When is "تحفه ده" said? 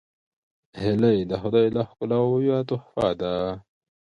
2.69-3.33